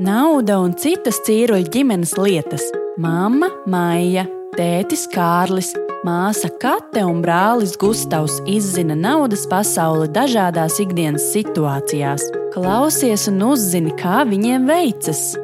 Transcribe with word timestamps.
Nauda 0.00 0.54
un 0.64 0.70
citas 0.80 1.18
cīruļu 1.26 1.68
ģimenes 1.74 2.14
lietas- 2.16 2.62
mamma, 3.04 3.50
Maija, 3.68 4.22
tētis 4.56 5.02
Kārlis, 5.12 5.74
māsa 6.06 6.48
Kate 6.58 7.02
un 7.04 7.20
brālis 7.20 7.76
Gustavs 7.76 8.38
izzina 8.48 8.96
naudas 8.96 9.44
pasauli 9.46 10.08
dažādās 10.08 10.80
ikdienas 10.80 11.28
situācijās. 11.34 12.22
Klausies 12.54 13.28
un 13.28 13.42
uzzini, 13.52 13.92
kā 13.92 14.24
viņiem 14.24 14.64
veicas. 14.64 15.36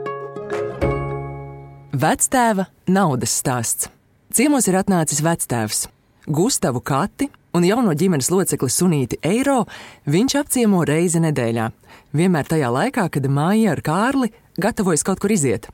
Vectēva 1.93 2.67
naudas 2.89 3.43
stāsts. 3.43 3.91
Ciemos 4.33 4.67
ir 4.69 4.81
atnācis 4.81 5.21
vectēvs. 5.21 5.87
Gustavu 6.27 6.81
Kati 6.81 7.29
un 7.53 7.63
jauno 7.63 7.93
ģimenes 7.93 8.31
locekli 8.31 8.69
Sunīti 8.73 9.21
Eiro 9.23 9.67
viņš 10.07 10.41
apciemo 10.41 10.83
reizi 10.87 11.21
nedēļā. 11.21 11.71
Vienmēr 12.17 12.49
tajā 12.49 12.73
laikā, 12.73 13.11
kad 13.13 13.23
māja 13.29 13.73
ar 13.73 13.81
Kārli 13.85 14.33
gatavojas 14.61 15.05
kaut 15.07 15.21
kur 15.23 15.33
iziet. 15.33 15.69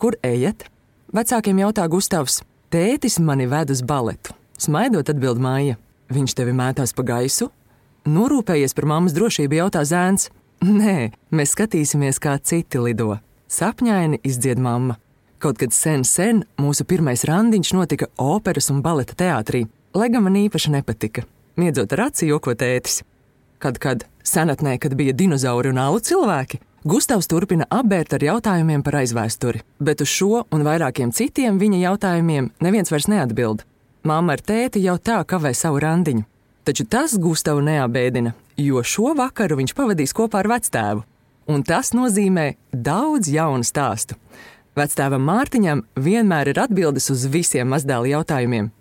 Kur 0.00 0.16
ejat? 0.22 0.66
Vecākiem 1.14 1.60
jautā 1.62 1.86
Gustavs. 1.90 2.42
Tētis 2.74 3.20
mani 3.22 3.46
ved 3.50 3.70
uz 3.70 3.82
baletu. 3.86 4.34
Smaidot, 4.58 5.10
atbild 5.10 5.38
māja. 5.42 5.76
Viņš 6.14 6.34
tevi 6.38 6.54
mētās 6.56 6.94
pa 6.96 7.04
gaisu? 7.06 7.50
Norūpējies 8.08 8.74
par 8.74 8.88
mammas 8.90 9.14
drošību, 9.16 9.60
jautā 9.62 9.84
zēns. 9.86 10.28
Nē, 10.64 11.12
mēs 11.34 11.54
skatīsimies, 11.54 12.20
kā 12.20 12.34
citi 12.42 12.82
lido. 12.82 13.18
Sapņaini 13.48 14.20
izdzied 14.26 14.58
mamma. 14.58 14.98
Kaut 15.38 15.60
kad 15.60 15.74
sen, 15.76 16.04
sen 16.08 16.44
mūsu 16.60 16.86
pirmais 16.88 17.24
randiņš 17.28 17.72
notika 17.76 18.10
operas 18.18 18.70
un 18.72 18.82
baleta 18.84 19.16
teātrī 19.18 19.66
lai 19.94 20.10
gan 20.10 20.26
man 20.26 20.36
īpaši 20.38 20.72
nepatika. 20.74 21.24
Miedzot 21.60 21.92
ar 21.94 22.08
aci, 22.08 22.26
joko 22.28 22.54
tētis. 22.58 23.02
Kad, 23.62 23.78
kad 23.78 24.04
senatnē, 24.26 24.76
kad 24.82 24.96
bija 24.98 25.14
dinozauri 25.14 25.70
un 25.70 25.78
alu 25.80 26.02
cilvēki, 26.02 26.58
Gustavs 26.84 27.24
turpina 27.24 27.64
apbērt 27.72 28.12
ar 28.12 28.20
jautājumiem 28.26 28.82
par 28.84 28.98
aizvēsturi, 28.98 29.62
bet 29.80 30.02
uz 30.04 30.10
šo 30.12 30.42
un 30.52 30.66
vairākiem 30.66 31.14
citiem 31.16 31.56
viņa 31.56 31.78
jautājumiem 31.80 32.50
neviens 32.60 32.92
vairs 32.92 33.08
neatbild. 33.08 33.62
Māma 34.04 34.36
ar 34.36 34.42
tēti 34.44 34.82
jau 34.84 34.98
tā 35.00 35.22
kavē 35.24 35.54
savu 35.56 35.80
randiņu. 35.80 36.26
Taču 36.68 36.84
tas 36.84 37.16
Gustavu 37.16 37.64
neapbēdina, 37.64 38.34
jo 38.60 38.84
šo 38.84 39.14
vakaru 39.16 39.62
viņš 39.62 39.72
pavadīs 39.80 40.12
kopā 40.12 40.44
ar 40.44 40.50
vectēvu. 40.52 41.06
Un 41.48 41.64
tas 41.64 41.94
nozīmē 41.96 42.50
daudz 42.68 43.32
jaunu 43.32 43.64
stāstu. 43.64 44.20
Vectēvam 44.76 45.24
Mārtiņam 45.24 45.86
vienmēr 45.96 46.52
ir 46.52 46.64
atbildes 46.68 47.08
uz 47.08 47.24
visiem 47.32 47.72
mazdēla 47.72 48.18
jautājumiem, 48.18 48.72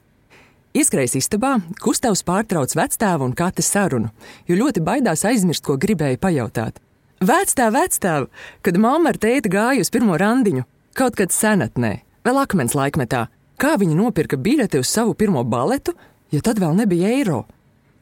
Ieskrējis 0.74 1.20
istabā, 1.20 1.60
Gustavs 1.78 2.24
pārtrauc 2.26 2.72
vecstāvu 2.74 3.28
un 3.30 3.36
kate 3.38 3.62
sarunu, 3.62 4.10
jo 4.50 4.58
ļoti 4.58 4.82
baidās 4.82 5.22
aizmirst, 5.30 5.62
ko 5.62 5.78
gribēja 5.78 6.18
pajautāt. 6.18 6.82
Vecstāv, 7.24 7.72
vecstāv, 7.78 8.26
kad 8.66 8.76
mamma 8.76 9.14
ar 9.14 9.18
tēti 9.22 9.48
gāja 9.48 9.80
uz 9.80 9.88
pirmo 9.94 10.18
randiņu, 10.20 10.66
kaut 10.98 11.16
kad 11.16 11.32
senatnē, 11.32 12.02
vēl 12.28 12.40
akmens 12.42 12.76
laikmetā, 12.76 13.28
kā 13.56 13.78
viņa 13.80 13.96
nopirka 13.96 14.36
biļeti 14.36 14.82
uz 14.82 14.90
savu 14.92 15.14
pirmo 15.16 15.46
baletu, 15.48 15.94
ja 16.36 16.42
tad 16.44 16.60
vēl 16.60 16.76
nebija 16.82 17.14
eiro. 17.16 17.46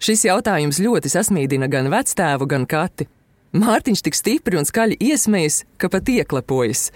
Šis 0.02 0.26
jautājums 0.26 0.82
ļoti 0.82 1.12
sasmīdina 1.14 1.70
gan 1.70 1.92
vecstāvu, 1.94 2.50
gan 2.50 2.66
kati. 2.66 3.06
Mārtiņš 3.54 4.02
tik 4.08 4.18
stipri 4.18 4.58
un 4.58 4.66
skaļi 4.66 4.98
iesmējas, 5.12 5.60
ka 5.78 5.92
pat 5.94 6.10
ieklepojas. 6.10 6.88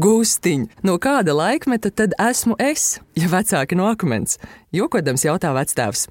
Gustiņ, 0.00 0.66
no 0.86 0.96
kāda 0.96 1.36
laikmeta 1.36 1.92
tad 1.92 2.16
esmu 2.16 2.56
es, 2.62 3.02
ja 3.20 3.28
vecāki 3.28 3.76
no 3.76 3.90
akmens? 3.92 4.40
Jokodams 4.72 5.28
jautā 5.28 5.52
vectēvs. 5.52 6.08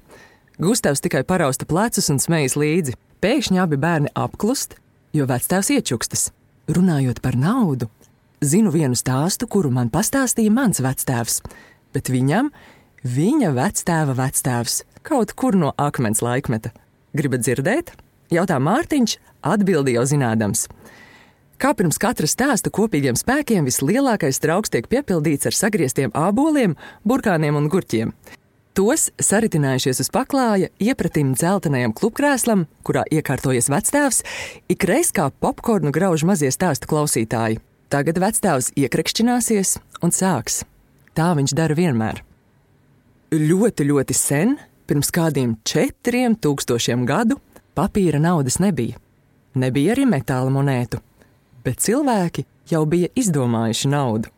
Gustavs 0.62 1.02
tikai 1.02 1.26
parausta 1.26 1.66
plecus 1.66 2.12
un 2.12 2.22
smējas 2.22 2.54
līdzi. 2.54 2.98
Pēkšņi 3.24 3.64
abi 3.66 3.78
bērni 3.80 4.14
apklust, 4.14 4.76
jo 5.16 5.26
vectēvs 5.28 5.72
iečukstas. 5.76 6.30
Runājot 6.66 7.22
par 7.22 7.36
naudu, 7.38 7.88
zinu 8.44 8.72
vienu 8.74 8.98
stāstu, 8.98 9.48
kuru 9.48 9.70
man 9.72 9.90
pastāstīja 9.92 10.52
mans 10.52 10.82
vectēvs, 10.82 11.40
bet 11.94 12.10
viņam 12.12 12.50
viņa 13.06 13.52
vectēva 13.56 14.16
vectēvs 14.18 14.82
kaut 15.06 15.32
kur 15.38 15.56
no 15.56 15.72
akmens 15.78 16.22
laikmeta. 16.24 16.72
Gribat 17.16 17.46
dzirdēt? 17.46 17.94
Jautā 18.34 18.58
Mārtiņš, 18.58 19.18
atbildēja 19.46 20.00
jau 20.00 20.06
zinādams. 20.10 20.66
Kā 21.56 21.70
pirms 21.72 21.96
katra 22.02 22.28
stāsta 22.28 22.68
kopīgiem 22.74 23.16
spēkiem 23.16 23.64
vislielākais 23.64 24.42
trauks 24.42 24.74
tiek 24.74 24.88
piepildīts 24.90 25.48
ar 25.48 25.56
sagrieztiem 25.56 26.10
āboliem, 26.12 26.74
burkāniem 27.06 27.56
un 27.56 27.70
gurķiem. 27.72 28.12
Tos 28.76 29.06
saritinājušies 29.16 30.02
uz 30.04 30.10
paklāja, 30.12 30.68
iepratim 30.76 31.30
dzeltenajam 31.32 31.94
klubkrēslam, 31.96 32.66
kurā 32.84 33.06
iekārtojies 33.08 33.70
vectēvs, 33.72 34.20
ikreiz 34.72 35.14
kā 35.16 35.30
popkornu 35.40 35.94
grauž 35.96 36.26
mazie 36.28 36.50
stāstu 36.52 36.90
klausītāji. 36.90 37.62
Tagad 37.88 38.20
vectēvs 38.20 38.74
iekrekšķināsies 38.76 39.78
un 40.04 40.12
sāks. 40.12 40.60
Tā 41.16 41.30
viņš 41.38 41.56
dara 41.56 41.78
vienmēr. 41.78 42.20
Ļoti, 43.32 43.88
ļoti 43.88 44.16
sen, 44.16 44.54
pirms 44.84 45.08
kādiem 45.14 45.56
četriem 45.64 46.36
tūkstošiem 46.36 47.08
gadu, 47.08 47.40
papīra 47.78 48.20
naudas 48.20 48.60
nebija. 48.60 49.00
Nebija 49.56 49.96
arī 49.96 50.04
metāla 50.10 50.52
monētu 50.52 51.00
bet 51.66 51.82
cilvēki 51.82 52.46
jau 52.70 52.84
bija 52.86 53.10
izdomājuši 53.18 53.90
naudu. 53.90 54.30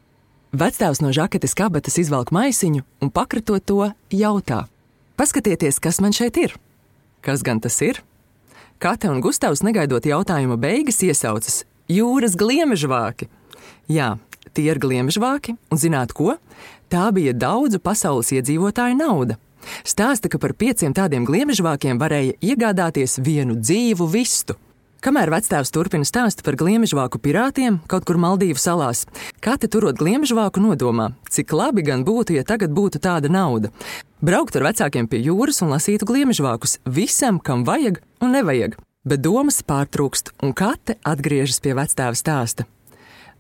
Vectēvs 0.49 1.03
no 1.05 1.11
žaketes 1.13 1.53
kabatas 1.53 1.99
izvelk 2.01 2.31
maisiņu 2.33 2.81
un 3.05 3.11
pakratot 3.13 3.61
to 3.69 3.91
jautā: 4.09 4.65
Paskatieties, 5.21 5.77
kas 5.77 6.01
man 6.01 6.15
šeit 6.17 6.39
ir! 6.41 6.55
Kas 7.21 7.43
gan 7.45 7.61
tas 7.61 7.77
ir? 7.85 8.01
Kate 8.81 9.11
un 9.13 9.21
Gustavs 9.21 9.61
negaidot 9.61 10.07
jautājuma 10.09 10.57
beigas 10.57 11.03
iesaucas: 11.05 11.67
Jūras 11.93 12.33
gliemežvāki! 12.41 13.29
Jā, 13.93 14.17
tie 14.57 14.71
ir 14.71 14.81
gliemežvāki, 14.81 15.59
un 15.69 15.77
zināt 15.77 16.17
ko? 16.17 16.39
Tā 16.89 17.11
bija 17.13 17.35
daudzu 17.37 17.77
pasaules 17.85 18.33
iedzīvotāju 18.33 18.97
nauda. 18.97 19.37
Stāsta, 19.85 20.31
ka 20.33 20.41
par 20.41 20.57
pieciem 20.57 20.97
tādiem 20.97 21.29
gliemežvākiem 21.29 22.01
varēja 22.01 22.39
iegādāties 22.41 23.19
vienu 23.21 23.59
dzīvu 23.61 24.09
vistu. 24.09 24.57
Kamēr 24.99 25.31
vectēvs 25.31 25.71
turpina 25.71 26.03
stāstu 26.03 26.43
par 26.43 26.57
gliemežvāku 26.59 27.21
pirātiem 27.23 27.77
kaut 27.87 28.03
kur 28.09 28.19
Maldīvu 28.19 28.59
salās, 28.59 29.05
Kate 29.39 29.69
turot 29.71 29.95
gliemežvāku 30.01 30.59
nodomā, 30.59 31.13
cik 31.31 31.55
labi 31.55 31.85
gan 31.87 32.03
būtu, 32.03 32.35
ja 32.35 32.43
tagad 32.43 32.75
būtu 32.75 32.99
tāda 33.05 33.31
nauda. 33.31 33.71
Braukt 34.19 34.59
ar 34.59 34.67
vecākiem 34.67 35.07
pie 35.07 35.21
jūras 35.23 35.63
un 35.63 35.71
lasītu 35.71 36.09
gliemežvākus 36.09 36.81
visam, 36.83 37.39
kam 37.39 37.63
vajag 37.69 38.01
un 38.19 38.35
nevajag. 38.35 38.75
Bet 39.07 39.23
domas 39.23 39.63
pārtrūkst, 39.63 40.35
un 40.43 40.51
Kate 40.51 40.99
atgriežas 41.07 41.63
pie 41.63 41.79
vectēva 41.79 42.19
stāsta. 42.19 42.67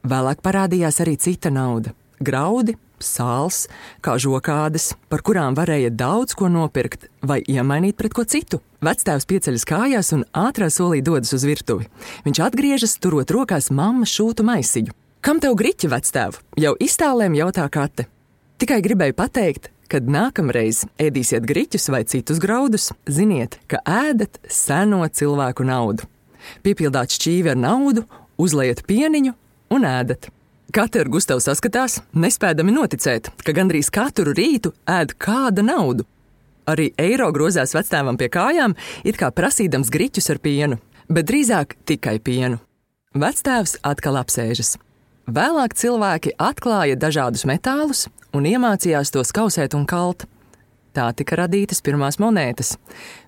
Vēlāk 0.06 0.38
parādījās 0.46 1.02
arī 1.02 1.18
cita 1.18 1.50
nauda- 1.50 1.90
graudi, 2.28 2.78
sāls, 3.04 3.66
kā 4.04 4.16
žokādes, 4.20 4.92
par 5.08 5.22
kurām 5.26 5.56
varēja 5.58 5.90
daudz 5.94 6.36
ko 6.38 6.50
nopirkt 6.52 7.08
vai 7.22 7.40
iemainīt 7.46 7.98
pret 7.98 8.14
ko 8.16 8.24
citu. 8.24 8.60
Vectēvs 8.84 9.26
pieceļas 9.28 9.66
kājās 9.68 10.12
un 10.14 10.26
ātrā 10.36 10.68
solī 10.70 11.00
dodas 11.02 11.34
uz 11.34 11.46
virtuvi. 11.48 11.88
Viņš 12.26 12.42
atgriežas, 12.46 12.98
turot 13.02 13.30
rokās 13.34 13.72
mammas 13.74 14.12
šūtu 14.14 14.46
maisiņu. 14.46 14.94
Kam 15.24 15.40
tev 15.42 15.56
griķi, 15.58 15.90
vectēv? 15.90 16.38
Jau 16.62 16.76
iztālēm 16.78 17.34
jautā 17.34 17.66
Kate. 17.74 18.06
Tikai 18.62 18.78
gribēju 18.82 19.16
pateikt, 19.18 19.72
kad 19.90 20.06
nākamreiz 20.06 20.84
ēdīsiet 21.00 21.46
griķus 21.48 21.88
vai 21.90 22.04
citus 22.06 22.40
graudus, 22.42 22.90
ziniet, 23.08 23.58
ka 23.66 23.80
ēdat 23.82 24.38
seno 24.46 25.02
cilvēku 25.08 25.66
naudu. 25.66 26.06
Piepildāt 26.62 27.14
šķīvi 27.16 27.52
ar 27.54 27.60
naudu, 27.60 28.04
uzliet 28.38 28.84
pieniņu 28.88 29.34
un 29.74 29.86
ēdat. 29.88 30.30
Katra 30.68 31.00
ar 31.00 31.08
Gustavu 31.08 31.40
saskatās, 31.40 31.94
nespēdami 32.12 32.74
noticēt, 32.76 33.30
ka 33.40 33.54
gandrīz 33.56 33.88
katru 33.88 34.34
rītu 34.36 34.74
ēd 34.84 35.14
kāda 35.16 35.64
naudu. 35.64 36.04
Arī 36.68 36.90
eiro 37.00 37.30
grozās 37.32 37.72
vectēvam 37.72 38.18
pie 38.20 38.28
kājām, 38.28 38.74
it 39.00 39.16
kā 39.16 39.30
prasīdams 39.32 39.88
griķus 39.88 40.28
ar 40.34 40.42
pienu, 40.44 40.76
bet 41.08 41.30
drīzāk 41.30 41.72
tikai 41.88 42.18
pienu. 42.20 42.60
Vectēvs 43.16 43.78
atkal 43.80 44.20
apsēžas. 44.20 44.76
Vēlāk 45.24 45.72
cilvēki 45.72 46.36
atklāja 46.36 47.00
dažādus 47.00 47.48
metālus 47.48 48.04
un 48.36 48.44
iemācījās 48.44 49.16
tos 49.16 49.32
kausēt 49.32 49.72
un 49.72 49.88
kalt. 49.88 50.28
Tā 50.92 51.08
tika 51.16 51.40
radītas 51.46 51.80
pirmās 51.80 52.20
monētas, 52.20 52.76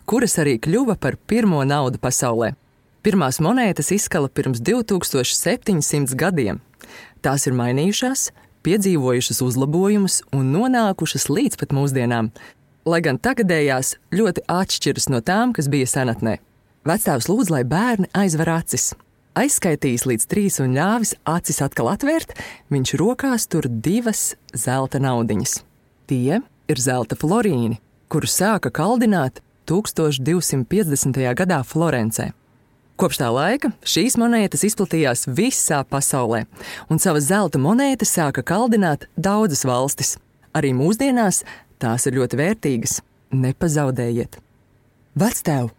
kuras 0.04 0.36
arī 0.44 0.58
kļuva 0.60 1.00
par 1.00 1.16
pirmo 1.16 1.64
naudu 1.64 1.96
pasaulē. 2.04 2.52
Pirmās 3.00 3.40
monētas 3.40 3.94
izskala 3.96 4.28
pirms 4.28 4.60
2700 4.60 6.20
gadiem. 6.20 6.60
Tās 7.20 7.44
ir 7.44 7.52
mainījušās, 7.52 8.30
piedzīvojušas 8.64 9.42
uzlabojumus 9.44 10.22
un 10.36 10.54
nonākušas 10.54 11.28
līdz 11.28 11.58
pat 11.60 11.74
mūsdienām, 11.76 12.30
lai 12.88 13.00
gan 13.04 13.20
tagadējās 13.20 13.98
ļoti 14.16 14.46
atšķiras 14.48 15.10
no 15.12 15.20
tām, 15.20 15.52
kas 15.56 15.68
bija 15.68 15.88
senatnē. 15.90 16.38
Vecāks 16.88 17.28
lūdz, 17.28 17.52
lai 17.52 17.60
bērni 17.68 18.08
aizver 18.16 18.48
acis. 18.54 18.94
Aizskaitījis 19.36 20.06
līdz 20.08 20.26
trīs 20.32 20.56
un 20.64 20.72
ļāvis 20.74 21.12
acis 21.28 21.60
atkal 21.62 21.92
atvērt, 21.92 22.32
viņš 22.72 22.96
rokās 22.98 23.46
tur 23.52 23.68
divas 23.68 24.34
zelta 24.56 24.98
naudiņas. 24.98 25.60
Tie 26.08 26.40
ir 26.40 26.80
zelta 26.80 27.20
florīni, 27.20 27.78
kurus 28.08 28.40
sāka 28.40 28.72
kaldināt 28.72 29.44
1250. 29.68 31.20
gadā 31.36 31.60
Florencē. 31.68 32.32
Kopš 33.00 33.16
tā 33.16 33.30
laika 33.32 33.70
šīs 33.88 34.18
monētas 34.20 34.60
izplatījās 34.66 35.22
visā 35.32 35.78
pasaulē, 35.88 36.42
un 36.92 36.98
savas 37.00 37.30
zelta 37.30 37.56
monētas 37.56 38.10
sāka 38.12 38.42
kaldināt 38.44 39.06
daudzas 39.16 39.64
valstis. 39.64 40.18
Arī 40.52 40.74
mūsdienās 40.76 41.38
tās 41.80 42.04
ir 42.04 42.18
ļoti 42.18 42.36
vērtīgas. 42.36 42.98
Nepazaudējiet! 43.32 44.36
Vectēv, 45.16 45.70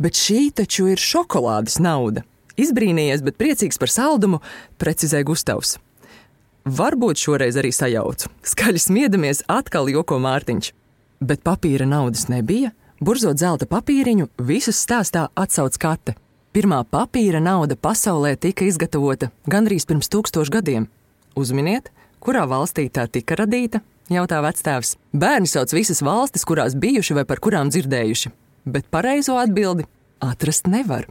bet 0.00 0.16
šī 0.16 0.46
taču 0.56 0.86
ir 0.88 1.02
šokolādes 1.04 1.76
nauda! 1.84 2.24
Izbrīnījies, 2.56 3.26
bet 3.28 3.36
priecīgs 3.36 3.76
par 3.76 3.92
saldumu, 3.92 4.40
precizēja 4.80 5.28
Gustavs. 5.28 5.74
Varbūt 6.64 7.20
šoreiz 7.20 7.60
arī 7.60 7.74
sajaucu. 7.76 8.32
Skaļi 8.54 8.80
smiedamies, 8.86 9.44
atkal 9.52 9.92
joko 9.92 10.16
Mārtiņš. 10.16 10.72
Bet 11.20 11.44
papīra 11.44 11.84
naudas 11.84 12.30
nebija. 12.32 12.72
Burzot 13.04 13.36
zelta 13.40 13.68
papīriņu, 13.68 14.32
visus 14.48 14.80
stāstā 14.80 15.28
atsauc 15.36 15.76
kate. 15.80 16.16
Pirmā 16.50 16.80
papīra 16.82 17.38
nauda 17.38 17.76
pasaulē 17.78 18.34
tika 18.34 18.66
izgatavota 18.66 19.30
gandrīz 19.50 19.86
pirms 19.86 20.10
tūkstošiem 20.10 20.56
gadiem. 20.56 20.88
Uzminiet, 21.38 21.92
kurā 22.18 22.42
valstī 22.50 22.88
tā 22.90 23.06
tika 23.06 23.38
radīta? 23.38 23.84
jautā 24.10 24.40
vectēvs. 24.44 24.96
Bērni 25.14 25.46
sauc 25.50 25.72
visas 25.74 26.02
valstis, 26.02 26.44
kurās 26.48 26.74
bijuši 26.74 27.16
vai 27.20 27.24
par 27.28 27.40
kurām 27.42 27.70
dzirdējuši, 27.72 28.32
bet 28.66 28.88
pareizo 28.90 29.38
atbildi 29.40 29.86
atrast 30.24 30.66
nevar. 30.70 31.06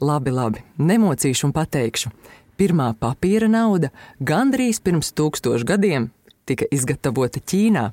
Labi, 0.00 0.32
labi, 0.32 0.64
nemocīšu 0.80 1.50
un 1.50 1.54
pateikšu. 1.56 2.12
Pirmā 2.56 2.90
papīra 3.00 3.48
nauda 3.52 3.92
gandrīz 4.20 4.80
pirms 4.84 5.12
tūkstošiem 5.16 5.68
gadiem 5.68 6.10
tika 6.48 6.66
izgatavota 6.72 7.40
Ķīnā. 7.40 7.90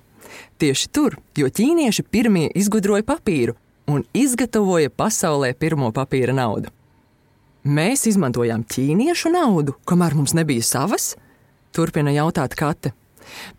Tieši 0.59 0.89
tur, 0.91 1.19
jo 1.39 1.47
ķīnieši 1.47 2.03
pirmie 2.11 2.47
izgudroja 2.57 3.05
papīru 3.07 3.55
un 3.87 4.03
izgatavoja 4.13 4.91
pasaulē 4.91 5.53
pirmo 5.57 5.89
papīra 5.95 6.35
naudu. 6.35 6.71
Mēs 7.67 8.05
izmantojām 8.07 8.63
ķīniešu 8.67 9.31
naudu, 9.33 9.75
kamēr 9.87 10.15
mums 10.15 10.35
nebija 10.37 10.63
savas? 10.63 11.15
Turpina 11.75 12.13
jautāt 12.15 12.55
Kate. 12.55 12.93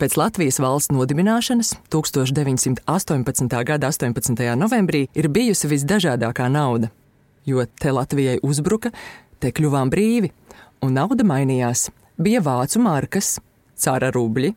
Pēc 0.01 0.17
Latvijas 0.17 0.57
valsts 0.65 0.93
nodibināšanas 0.95 1.75
1918. 1.93 3.59
gada 3.69 3.91
18. 3.93 4.45
novembrī 4.57 5.03
ir 5.13 5.29
bijusi 5.29 5.69
visdažādākā 5.69 6.49
nauda, 6.49 6.89
jo 7.45 7.65
te 7.81 7.93
Latvijai 7.93 8.39
uzbruka, 8.43 8.95
te 9.41 9.53
kļuvām 9.53 9.93
brīvi, 9.93 10.33
un 10.85 10.97
nauda 10.97 11.27
mainījās. 11.29 11.91
Bija 12.19 12.41
vācu 12.43 12.81
markas, 12.83 13.37
cara 13.77 14.09
rubļi 14.15 14.55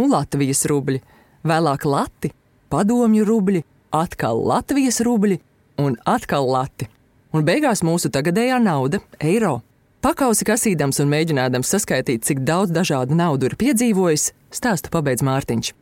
un 0.00 0.08
Latvijas 0.10 0.64
rubļi, 0.70 1.02
vēlāk 1.44 1.84
lati, 1.86 2.32
padomju 2.72 3.28
rubļi, 3.28 3.62
atkal 3.94 4.42
Latvijas 4.42 4.98
rubļi 5.06 5.38
un 5.82 5.96
atkal 6.08 6.48
lati 6.50 6.88
un 7.34 7.46
beigās 7.46 7.82
mūsu 7.86 8.10
tagadējā 8.14 8.58
nauda- 8.62 9.00
eiro. 9.32 9.60
Pakausi 10.04 10.44
kasīdams 10.44 11.00
un 11.00 11.08
mēģinādams 11.08 11.70
saskaitīt, 11.74 12.22
cik 12.22 12.44
daudz 12.44 12.70
dažādu 12.70 13.16
naudu 13.16 13.46
ir 13.46 13.56
piedzīvojis, 13.56 14.32
stāstu 14.52 14.90
pabeidz 14.90 15.22
Mārtiņš. 15.22 15.72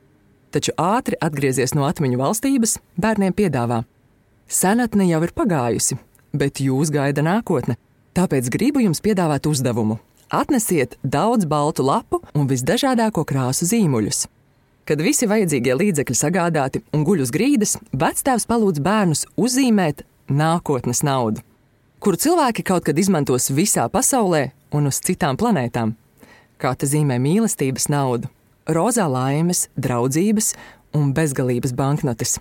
Taču 0.52 0.72
ātri 0.78 1.16
atgriezies 1.20 1.74
no 1.74 1.82
atmiņu 1.88 2.18
valstības, 2.20 2.78
bērniem 3.00 3.32
piedāvā: 3.32 3.84
Senatne 4.48 5.08
jau 5.08 5.22
ir 5.22 5.32
pagājusi, 5.32 5.98
bet 6.32 6.60
jūs 6.60 6.92
gaida 6.92 7.22
nākotne, 7.22 7.76
tāpēc 8.14 8.48
gribu 8.48 8.80
jums 8.80 9.00
piedāvāt 9.00 9.46
uzdevumu. 9.46 9.98
Atnesiet 10.30 10.96
daudz 11.02 11.44
baltu 11.44 11.82
lapu 11.82 12.22
un 12.34 12.46
visdažādāko 12.48 13.24
krāsu 13.24 13.64
zīmuļus. 13.64 14.26
Kad 14.82 14.98
visi 14.98 15.28
vajadzīgie 15.30 15.76
līdzekļi 15.78 16.16
sagādāti 16.18 16.80
un 16.90 17.04
guļ 17.06 17.22
uz 17.22 17.30
grīdas, 17.34 17.76
vectēvs 17.94 18.48
palūdz 18.50 18.82
bērnus 18.82 19.24
uzzīmēt 19.38 20.02
nākotnes 20.26 21.04
naudu, 21.06 21.44
kuru 22.02 22.18
cilvēki 22.18 22.64
kaut 22.66 22.88
kad 22.88 22.98
izmantos 22.98 23.52
visā 23.54 23.86
pasaulē 23.86 24.48
un 24.74 24.90
uz 24.90 24.98
citām 25.06 25.38
planētām. 25.38 25.94
Kā 26.58 26.74
te 26.74 26.88
zīmē 26.90 27.20
mīlestības 27.22 27.86
naudu, 27.94 28.30
rozā 28.66 29.06
laimes, 29.06 29.68
draudzības 29.78 30.52
un 30.98 31.14
bezgalības 31.14 31.74
banknotes. 31.78 32.40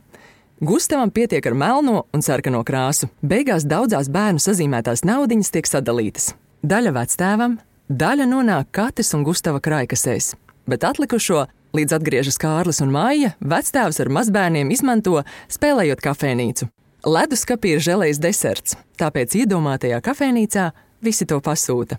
Gustavam 0.62 1.10
pietiek 1.14 1.46
ar 1.46 1.56
melno 1.58 2.04
un 2.14 2.22
sarkano 2.22 2.62
krāsu. 2.66 3.10
Beigās 3.22 3.66
daudzās 3.66 4.10
bērnu 4.14 4.42
sazīmētās 4.42 5.02
naudiņas 5.06 5.54
tiek 5.54 5.70
sadalītas. 5.70 6.34
Daļa 6.62 6.92
vectēvam, 6.98 7.56
daļa 7.90 8.28
nonāk 8.30 8.70
Katis 8.74 9.14
un 9.18 9.26
Gustava 9.26 9.62
krājkasēs, 9.62 10.36
bet 10.70 10.86
atlikušo, 10.86 11.48
līdz 11.76 11.98
atgriežas 11.98 12.40
Kārlis 12.42 12.82
un 12.84 12.92
Maija, 12.94 13.34
vectēvs 13.40 14.02
ar 14.04 14.12
mazbērniem 14.12 14.72
izmanto, 14.74 15.24
spēlējot 15.52 16.04
kafejnīcu. 16.04 16.68
Leduskapī 17.08 17.76
ir 17.76 17.82
žēlējs 17.82 18.22
deserts, 18.22 18.78
tāpēc 19.02 19.34
iedomātajā 19.42 20.02
kafejnīcā 20.06 20.68
visi 21.02 21.26
to 21.26 21.40
pasūta. 21.42 21.98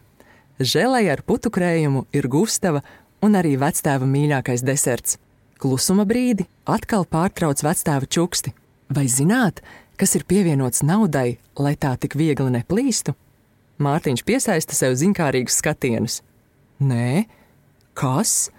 Žēlēja 0.63 1.17
ar 1.17 1.23
putu 1.27 1.51
krējumu 1.51 2.05
ir 2.15 2.29
Gustava 2.31 2.85
un 3.25 3.35
arī 3.39 3.57
vectēva 3.59 4.07
mīļākais 4.07 4.63
deserts. 4.67 5.19
Klusuma 5.63 6.07
brīdi 6.07 6.47
atkal 6.67 7.07
pārtrauc 7.07 7.63
vectēva 7.65 8.07
čuksti. 8.07 8.53
Vai 8.93 9.07
zināt, 9.11 9.63
kas 9.99 10.15
ir 10.19 10.27
pievienots 10.29 10.83
naudai, 10.87 11.39
lai 11.59 11.75
tā 11.81 11.95
tik 11.99 12.15
viegli 12.19 12.51
neplīstu? 12.55 13.15
Mārtiņš 13.83 14.23
piesaista 14.27 14.77
sev 14.77 14.95
zinkārīgus 15.01 15.59
skatienus. 15.63 16.21
Nē, 16.83 17.25
kas? 17.99 18.51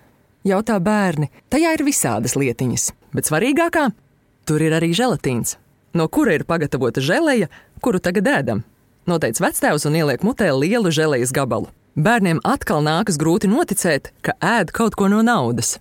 Jautā 0.46 0.80
bērni. 0.80 1.32
Tajā 1.50 1.74
ir 1.78 1.86
visādas 1.88 2.36
lietiņas, 2.36 2.92
bet 3.14 3.30
svarīgākā- 3.30 3.92
tur 4.46 4.62
ir 4.62 4.72
arī 4.72 4.94
želatīns 4.94 5.58
no 5.94 6.08
kura 6.08 6.34
ir 6.38 6.46
pagatavota 6.50 7.02
žēleja, 7.04 7.50
kuru 7.82 8.02
tagad 8.02 8.30
ēdam. 8.30 8.64
Noteic 9.10 9.40
vectēvs 9.44 9.86
un 9.90 9.98
ieliek 10.00 10.24
mutē 10.26 10.50
lielu 10.56 10.92
žēlejas 10.94 11.34
gabalu. 11.36 11.70
Bērniem 11.94 12.40
atkal 12.48 12.82
nākas 12.82 13.20
grūti 13.22 13.50
noticēt, 13.52 14.10
ka 14.26 14.34
ēd 14.42 14.74
kaut 14.74 14.96
ko 14.98 15.10
no 15.12 15.22
naudas. 15.22 15.78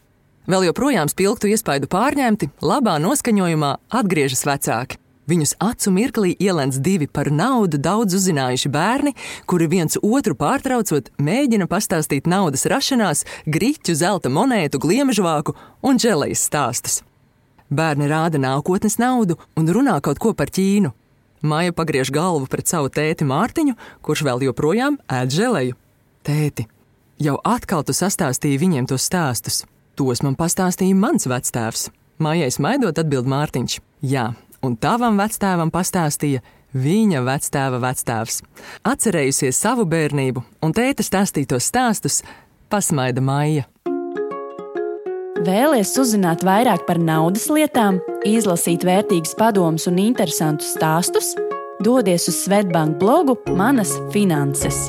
Vēl 0.51 0.67
joprojām 0.69 1.09
spilgtu 1.09 1.49
iespaidu 1.55 1.89
pārņemti, 1.89 2.51
labā 2.61 2.99
noskaņojumā 3.01 3.77
atgriežas 3.95 4.43
vecāki. 4.45 4.99
Viņus 5.31 5.55
acu 5.63 5.93
mirklī 5.95 6.33
ielēns 6.43 6.81
divi 6.83 7.07
par 7.07 7.31
naudu 7.31 7.79
daudz 7.79 8.17
uzzinājuši 8.19 8.71
bērni, 8.75 9.13
kuri 9.47 9.69
viens 9.71 10.01
otru 10.03 10.35
pārtraucot, 10.35 11.13
mēģina 11.23 11.69
pastāstīt 11.71 12.27
naudas 12.27 12.67
rašanās, 12.67 13.23
grīķu, 13.47 13.95
zelta 13.95 14.33
monētu, 14.35 14.83
gliemežvāku 14.83 15.55
un 15.87 16.03
dželejas 16.03 16.43
stāstus. 16.51 16.99
Bērni 17.71 18.11
rāda 18.11 18.43
nākotnes 18.43 18.99
naudu 18.99 19.39
un 19.57 19.71
runā 19.71 19.95
kaut 20.03 20.19
ko 20.19 20.35
par 20.35 20.51
Ķīnu. 20.53 20.91
Māja 21.43 21.73
pagriež 21.75 22.11
galvu 22.15 22.51
pret 22.51 22.69
savu 22.71 22.91
tēti 22.93 23.27
Mārtiņu, 23.27 23.79
kurš 24.03 24.27
vēl 24.27 24.45
joprojām 24.51 24.99
ēd 25.11 25.33
želeju. 25.35 25.79
Tēti, 26.27 26.67
jau 27.23 27.39
atkal 27.47 27.87
tu 27.87 27.95
sastāstīji 27.95 28.61
viņiem 28.63 28.91
tos 28.91 29.07
stāstus. 29.07 29.65
Tos 29.99 30.23
man 30.27 30.35
pastāstīja 30.39 30.99
mans 30.99 31.27
vectēvs. 31.31 31.91
Mājai 32.23 32.53
smaidot, 32.55 32.99
atbild 32.99 33.27
Mārtiņš. 33.31 33.81
Jā, 34.07 34.33
un 34.63 34.77
tavam 34.77 35.19
vectēvam 35.21 35.73
pastāstīja 35.75 36.43
viņa 36.73 37.23
vectēva 37.27 37.81
vectēvs. 37.83 38.41
Atcerējusies 38.89 39.61
savu 39.61 39.87
bērnību 39.89 40.45
un 40.65 40.75
tēta 40.77 41.05
stāstītos 41.05 41.69
stāstus, 41.69 42.23
pasmaida 42.73 43.25
Maija. 43.25 43.67
Vēlies 45.43 45.91
uzzināt 45.99 46.45
vairāk 46.47 46.87
par 46.87 47.01
naudas 47.03 47.49
lietām, 47.51 47.99
izlasīt 48.29 48.87
vērtīgus 48.87 49.35
padomus 49.39 49.89
un 49.91 49.99
interesantus 49.99 50.77
stāstus? 50.77 51.35
Dodies 51.83 52.29
uz 52.31 52.45
Svetbank 52.45 53.01
blogu 53.03 53.41
Manas 53.59 53.97
finanses. 54.15 54.87